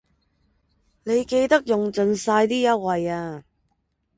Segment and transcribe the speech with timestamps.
[1.03, 3.43] 你記得用盡晒啲優惠呀